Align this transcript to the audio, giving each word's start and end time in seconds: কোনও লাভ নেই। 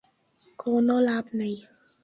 কোনও 0.59 0.97
লাভ 1.01 1.25
নেই। 1.33 1.55